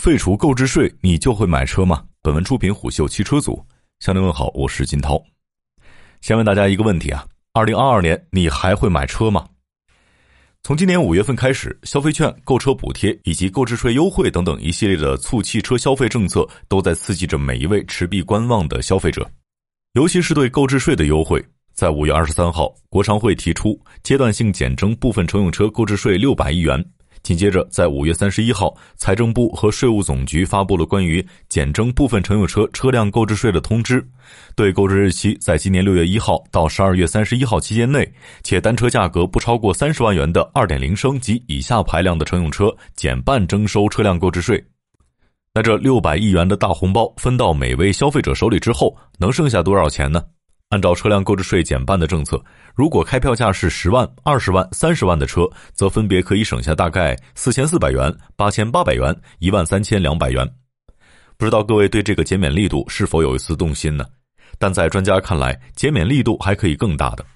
[0.00, 2.02] 废除购置税，你就会买车吗？
[2.22, 3.62] 本文出品虎嗅汽车组，
[3.98, 5.22] 向您问好，我是金涛。
[6.22, 9.46] 先问大家一个问题啊：二零二二年你还会买车吗？
[10.62, 19.30] 从今年五月份开始，消费券、购车补贴以及购置税优惠等等一系列的促汽车消费政策，都在刺激着每一位持币观望的消费者。
[19.92, 21.44] 尤其是对购置税的优惠，
[21.74, 26.82] 在五月二十三号，国常会提出阶段性减征部分乘用车购置税六百亿元。
[27.22, 34.04] 紧接着，在五月三十一号，财政部和税务总局发布了关于减征部分乘用车车辆购置税的通知，
[34.56, 38.10] 对购置日期在今年六月一号到十二月三十一号期间内，
[38.42, 44.62] 且单车价格不超过三十万元的二点零升及以下排量的乘用车减半征收车辆购置税。
[45.52, 50.22] 那这六百亿元的大红包分到每位消费者手里之后，能剩下多少钱呢？
[50.70, 52.40] 按照车辆购置税减半的政策，
[52.76, 55.42] 如果开票价是十万、二十万、三十万的车，
[55.74, 60.48] 则分别可以省下大概四千四百元、八千八百元、一万三千两百元。
[61.36, 64.04] 不知道各位对这个减免力度是否有一丝动心呢？
[64.60, 67.26] 但在专家看来，减免力度还可以更大的。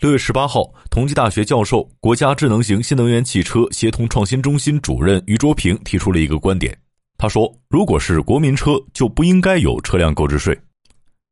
[0.00, 6.74] 六月十八号，同济大学教授、国家智能型新能源汽车协同创新中心主任于卓平提出了一个观点，
[7.18, 10.58] 他说：“如果是国民车，就不应该有车辆购置税。”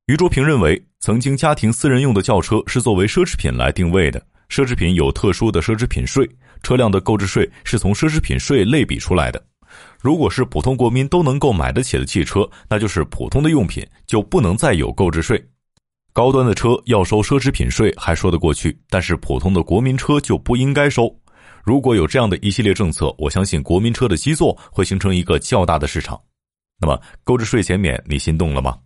[0.04, 0.78] 于卓平认为。
[1.00, 4.20] 曾经家庭私人用的轿车是作为奢侈品来定位的，
[4.50, 6.28] 奢侈品有特殊的奢侈品税，
[6.62, 9.42] 车辆的购置税是从奢侈品税类比出来的。
[9.98, 15.42] 如果是普通国民都能够买得起的汽车，那就是普通的用品，就不能再有购置税。
[16.12, 21.10] 高端的车要收奢侈品税还说得过去，但是普通的国民车就不应该收。
[21.64, 26.20] 如果有这样的一系列政策，我相信国民车的基座会形成一个较大的市场。
[26.78, 28.76] 那么购置税减免，你心动了吗？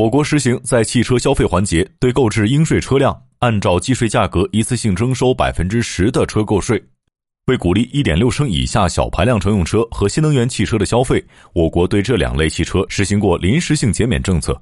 [0.00, 6.82] 我国实行在汽车消费环节对购置应税车辆按照计税价格一次性征收百分之十的车购税，
[7.48, 14.58] 为鼓励一点六升以下小排量乘用车和新能源汽车的消费，我国对这两类汽车实行过临时性减免政策。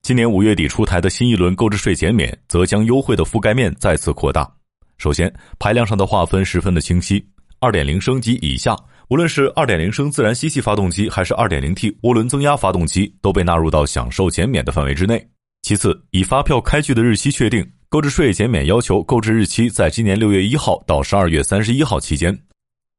[0.00, 4.50] 今年五月底出台的新一轮购置税减免，则将优惠的覆盖面再次扩大。
[4.96, 7.22] 首先，排量上的划分十分的清晰，
[7.58, 8.74] 二点零升及以下。
[9.10, 15.28] 无论是2.0升自然吸气发动机还是 2.0T 涡轮增压发动机，都被纳入到享受减免的范围之内。
[15.62, 22.38] 其次，以发票开具的日期确定购置税减免要求，购置日期在今年六月一号到十二月三十一号期间。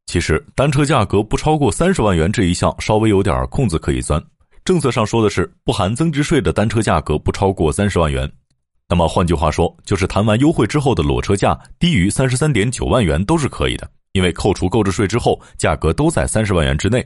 [0.08, 4.22] 其实，单车价格不超过三十万元这一项稍微有点空子可以钻。
[4.66, 8.30] 政策上说的是不含增值税的单车价格不超过三十万元。
[8.90, 13.90] 那么换句话说，就是谈完优惠之后的裸车价低于三十三点九万元都是可以的。
[14.14, 17.06] 因为扣除购置税之后，价格都在三十万元之内。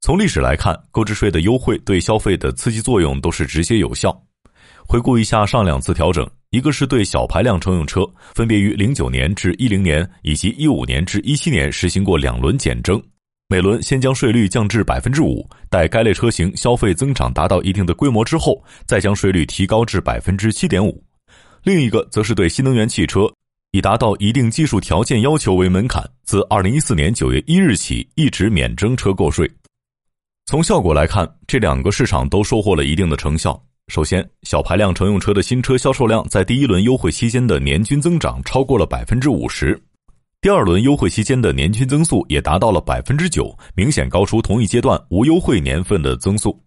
[0.00, 4.16] 从历史来看，购置税的优惠对消费的刺激作用都是直接有效。
[4.86, 13.02] 回顾一下上两次调整，一个是对小排量乘用车，分别于零九年至一零年以及一五年至一七年实行过两轮减征，
[13.48, 21.02] 每轮先将税率降至百分之五，待该类车型消费增长达到一定的规模之后，再将税率提高至百分之七点五。
[21.64, 23.28] 另一个则是对新能源汽车。
[23.76, 29.46] 以达到一定技术条件要求为门槛，自二零一四年九月一日起一直免征车购税。
[30.46, 33.62] 从效果来看，这两个市场都收获了一定的成效。
[33.88, 39.78] 首先，小排量乘用车的新车销售量在第一轮优惠期间的年均增长超过了百分之五十，
[40.40, 46.58] 第二轮优惠期间的年均增速也达到了百分之九，明显高出同一阶段无优惠年份的增速。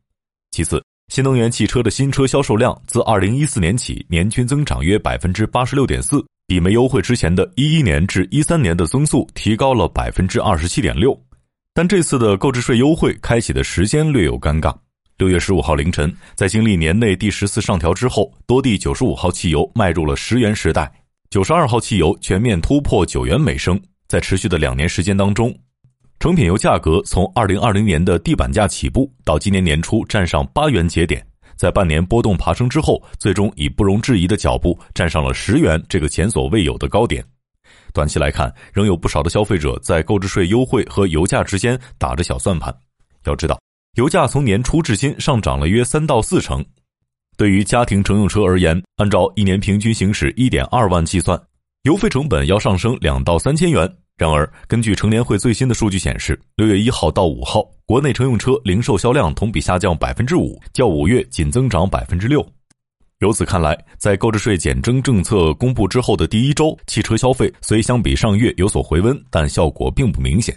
[0.52, 6.24] 其次，新能源汽车的新车销售量自二零一四年起年均增长约百分之八十六点四。
[6.50, 11.16] 比没优惠之前的一一年至一三年的增速提高了百分之二十七点六，
[11.76, 14.76] 但这次的购置税优惠开启的时间略有尴尬。
[15.20, 20.92] 六月十五号凌晨，在经历年内第十次上调之后，多地九十五号汽油迈入了十元时代，
[21.30, 23.80] 九十二号汽油全面突破九元每升。
[24.08, 25.56] 在持续的两年时间当中，
[26.20, 31.24] 成品油价格从二零二零年的地板价起步，到今年年初站上八元节点。
[31.59, 37.22] 在半年波动爬升之后，最终以不容置疑的脚步站上了十元这个前所未有的高点。
[37.94, 42.74] 短期来看，仍有不少的消费者在购置税优惠和油价之间打着小算盘。
[43.25, 43.59] 要知道，
[43.97, 46.64] 油价从年初至今上涨了约三到四成。
[47.35, 51.38] 对于家庭乘用车而言，按照一年平均行驶一点二万计算，
[51.82, 53.94] 油费成本要上升两到三千元。
[54.20, 62.46] 然而，根据乘联会最新的数据显示，六月一号到五号，国内乘用车零售销量同比下降百分之五，较五月仅增长百分之六。
[63.20, 70.54] 由此看来，在购置税减征政策公布之后的第一周，汽车消费虽相比上月有所回温，但效果并不明显。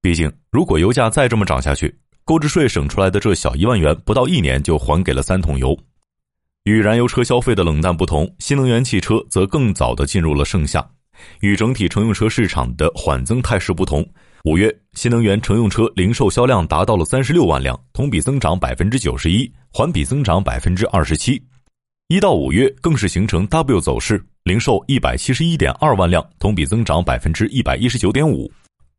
[0.00, 1.92] 毕竟，如果油价再这么涨下去，
[2.24, 5.76] 购置税省出来的这小一万元，不到一年就还给了三桶油。
[6.62, 10.88] 与燃油车消费的冷淡不同，新能源汽车则更早的进入了盛夏。
[11.40, 14.06] 与整体乘用车市场的缓增态势不同，
[14.44, 21.42] 五月，新能源乘用车零售销量达到了三十六万辆，同比增长百分之九十一，环比增长百分之二十七。
[22.08, 28.50] 一到五月更是形成 W 走势，零售一百七十一点二万辆，同比增长百分之一百一十九点五。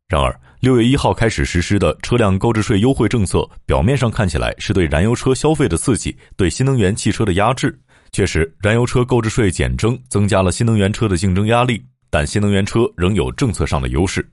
[0.08, 7.78] 然而，六月一号开始实施的车辆购置税优惠政策，表面上看起来是对燃油车消费的刺激，对新能源汽车的压制。
[8.12, 11.82] 确实，燃油车购置税减征增加了新能源车的竞争压力，
[12.14, 14.24] 但新能源车仍有政策上的优势。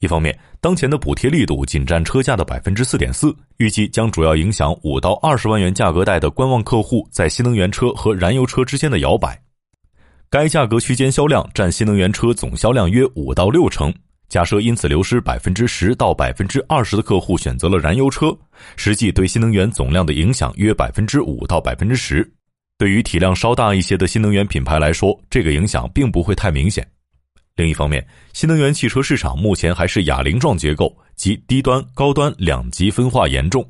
[0.00, 9.40] 一方面，当前的补贴力度仅占车价的百分之四点四，预计将主要影响五到二十万元价格带的观望客户在新能源车和燃油车之间的摇摆。
[10.28, 13.90] 该价格区间销量占新能源车总销量约五到六成。
[14.28, 18.36] 假设因此流失百分之十到百分之二十的客户选择了燃油车，
[18.76, 22.30] 实际对新能源总量的影响约百分之五到百分之十。
[22.76, 26.86] 对于体量稍大一些的新能源品牌来说，这个影响并不会太明显。
[27.58, 33.68] 另一方面，新能源汽车市场目前还是哑铃状结构，即低端、高端两极分化严重。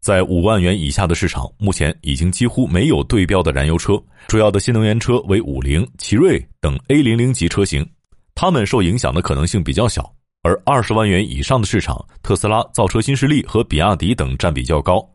[0.00, 7.88] 在五万元以下的市场，目前已经几乎没有对标的燃油车，主要的新能源车为五菱、奇瑞等 A 零零级车型，
[8.34, 10.12] 它们受影响的可能性比较小。
[10.42, 15.08] 而二十万元以上的市场，特斯拉、造车新势力和比亚迪等占比较高。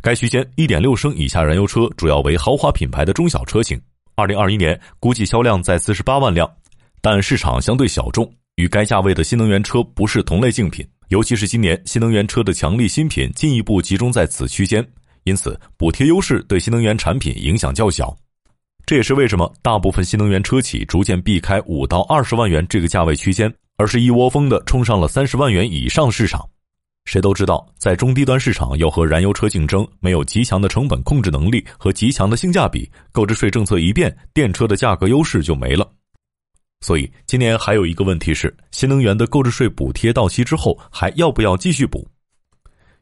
[0.00, 3.78] 该区间一点六升以下燃油车主要为豪华品牌的中小车型，
[4.14, 6.48] 二零二一年估计销量在四十八万辆。
[7.00, 10.86] 但市场相对小众，与该价位的新能源车不是同类竞品。
[11.08, 14.86] 尤其是今年新能源车的强力新品进一步集中在此区间，
[15.24, 18.16] 因此补贴优势对新能源产品影响较小。
[18.86, 26.48] 这也是为什么大部分新能源车企逐渐避开五到二十万元这个价位区间，而是一窝蜂的冲上了三十万元以上市场。
[27.06, 35.90] 谁都知道，在中低端市场要和燃油车竞争，没有极强的成本控制能力和极强的性价比，购置税政策一变，电车的价格优势就没了。
[36.80, 42.08] 所以，今年还有一个问题是，新能源的购置税补贴到期之后，还要不要继续补？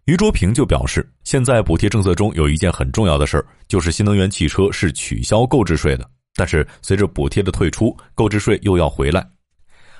[0.06, 6.10] 于卓平就表示，现在补贴政策中有一件很重要的事儿，就是新能源汽车是取消购置税的。
[6.34, 9.24] 但是，随着补贴的退出，购置税又要回来。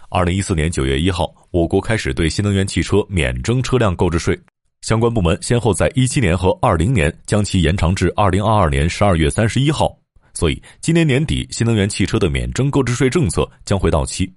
[0.09, 4.37] 二零一四年九月一号，我国开始对新能源汽车免征车辆购置税，
[4.81, 9.97] 相关部门先后在一七年和二零年将其延长至二零二二年十二月三十一号。
[10.39, 14.33] 所以，今年年底新能源汽车的免征购置税政策将会到期。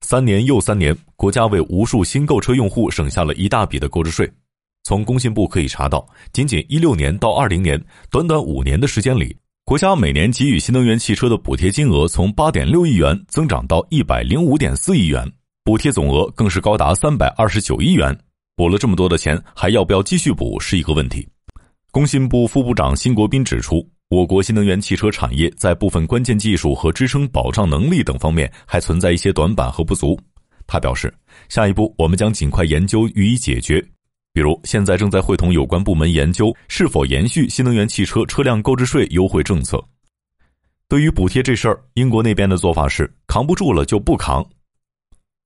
[0.00, 4.32] 三年又三年，国家为无数新购车用户省下了一大笔的购置税。
[4.84, 15.28] 从工信部可以查到，仅仅一六年到二零年，短短五年的时间里，国家每年给予新能源汽车的补贴金额从八点六亿元增长到一百零五点四亿元，
[15.64, 18.16] 补贴总额更是高达三百二十九亿元。
[18.54, 21.26] 补了这么多的钱，还要不要继续补是一个问题。
[21.90, 23.84] 工信部副部长辛国斌指出。
[24.10, 30.18] 我国新能源汽车产业在部分关键技术和支撑保障能力等方面还存在一些短板和不足。
[30.66, 31.12] 他表示，
[31.50, 33.84] 下一步我们将尽快研究予以解决，
[34.32, 39.82] 比如现在正在会同有关部门研究是否延续新能源汽车车辆购置税优惠政策。
[40.88, 44.42] 对于补贴这事儿，英国那边的做法是扛不住了就不扛。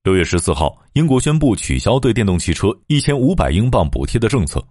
[0.04, 4.64] 六月十四号，英国宣布取消对电动汽车一千五百英镑补贴的政策。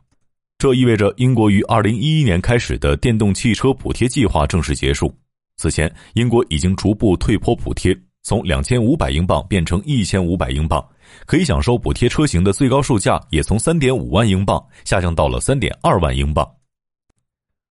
[0.62, 5.12] 这意味着英国于二零一一年开始的电动汽车补贴计划正式结束。
[5.58, 10.88] 此前，英国已经逐步退坡补贴，从两千五百英镑变成一千五百英镑，
[11.26, 16.48] 可以享受补贴车型的最高售价也从三点五万英镑下降到了三点二万英镑。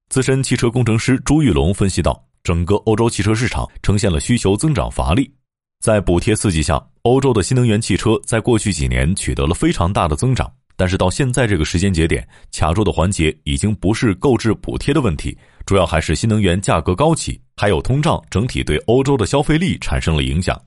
[0.09, 5.33] 资深汽车工程师朱玉龙分析道：“整个欧洲汽车市场呈现了需求增长乏力，
[5.81, 20.59] 在补贴刺激下，欧洲的新能源汽车在过去几年取得了非常大的增长。”但是到现在这个时间节点，卡住的环节已经不是购置补贴的问题，主要还是新能源价格高企，还有通胀，整体对欧洲的消费力产生了影响。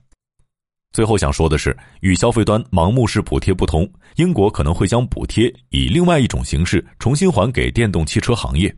[0.92, 8.72] 最后想说的是，与消费端盲目式补贴不同，英国可能会将补贴以另外一种形式重新还给电动汽车行业。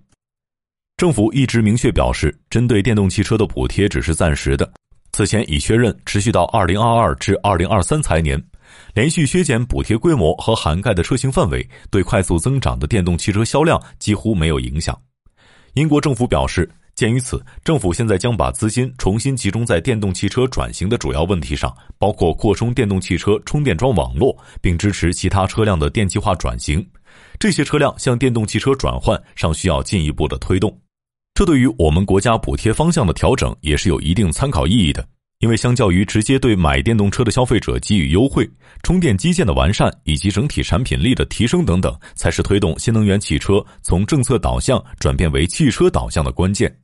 [0.96, 4.72] 政府一直明确表示，针对电动汽车的补贴只是暂时的，
[5.12, 8.42] 此前已确认持续到二零二二至二零二三财年。
[8.94, 14.98] 连续削减补贴规模和涵盖的车型范围，对快速增长的电动汽车销量几乎没有影响。
[15.74, 26.82] 英国政府表示，鉴于此，政府现在将把资金重新集中在电动汽车转型的主要问题上，包括扩充电动汽车充电桩网络，并支持其他车辆的电气化转型。
[27.38, 30.74] 这些车辆向电动汽车转换尚需要进一步的推动。
[31.34, 35.06] 这对于我们国家补贴方向的调整也是有一定参考意义的。
[35.40, 38.48] 因为相较于直接对买电动车的消费者给予优惠，
[38.82, 46.74] 充电基建的完善以及整体产品力的提升等等，才是推动新能源汽车从政策导向转变为汽车导向的关键。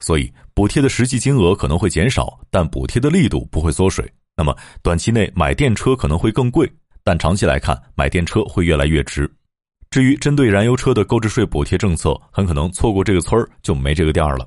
[0.00, 4.04] 所以，补贴的实际金额可能会减少，但补贴的力度不会缩水。
[4.36, 6.70] 那么，短期内买电车可能会更贵，
[7.02, 9.30] 但长期来看，买电车会越来越值。
[9.88, 14.46] 至于针对燃油车的购置税补贴政策，很可能错过这个村儿就没这个店儿了。